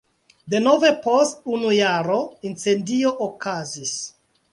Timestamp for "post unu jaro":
1.03-2.17